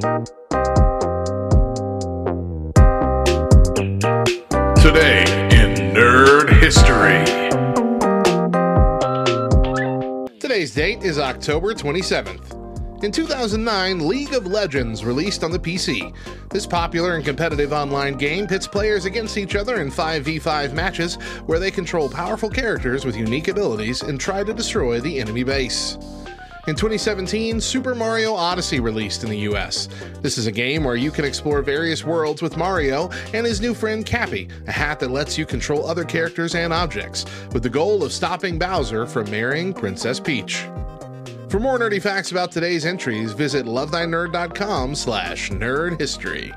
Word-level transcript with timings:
Today 0.00 0.14
in 5.52 5.74
Nerd 5.92 6.48
History. 6.58 7.20
Today's 10.38 10.72
date 10.72 11.02
is 11.02 11.18
October 11.18 11.74
27th. 11.74 13.04
In 13.04 13.12
2009, 13.12 14.08
League 14.08 14.32
of 14.32 14.46
Legends 14.46 15.04
released 15.04 15.44
on 15.44 15.50
the 15.50 15.58
PC. 15.58 16.14
This 16.48 16.66
popular 16.66 17.16
and 17.16 17.24
competitive 17.24 17.74
online 17.74 18.14
game 18.14 18.46
pits 18.46 18.66
players 18.66 19.04
against 19.04 19.36
each 19.36 19.54
other 19.54 19.82
in 19.82 19.90
5v5 19.90 20.72
matches 20.72 21.16
where 21.44 21.58
they 21.58 21.70
control 21.70 22.08
powerful 22.08 22.48
characters 22.48 23.04
with 23.04 23.16
unique 23.16 23.48
abilities 23.48 24.00
and 24.00 24.18
try 24.18 24.44
to 24.44 24.54
destroy 24.54 24.98
the 24.98 25.20
enemy 25.20 25.44
base. 25.44 25.98
In 26.66 26.76
2017, 26.76 27.58
Super 27.60 27.94
Mario 27.94 28.34
Odyssey 28.34 28.80
released 28.80 29.24
in 29.24 29.30
the 29.30 29.38
US. 29.38 29.88
This 30.20 30.36
is 30.36 30.46
a 30.46 30.52
game 30.52 30.84
where 30.84 30.94
you 30.94 31.10
can 31.10 31.24
explore 31.24 31.62
various 31.62 32.04
worlds 32.04 32.42
with 32.42 32.58
Mario 32.58 33.08
and 33.32 33.46
his 33.46 33.62
new 33.62 33.72
friend 33.72 34.04
Cappy, 34.04 34.48
a 34.66 34.72
hat 34.72 35.00
that 35.00 35.10
lets 35.10 35.38
you 35.38 35.46
control 35.46 35.86
other 35.86 36.04
characters 36.04 36.54
and 36.54 36.72
objects, 36.72 37.24
with 37.52 37.62
the 37.62 37.70
goal 37.70 38.02
of 38.02 38.12
stopping 38.12 38.58
Bowser 38.58 39.06
from 39.06 39.30
marrying 39.30 39.72
Princess 39.72 40.20
Peach. 40.20 40.66
For 41.48 41.58
more 41.58 41.78
nerdy 41.78 42.00
facts 42.00 42.30
about 42.30 42.52
today's 42.52 42.84
entries, 42.84 43.32
visit 43.32 43.64
lovethynerd.com 43.64 44.94
slash 44.94 45.50
nerdhistory. 45.50 46.54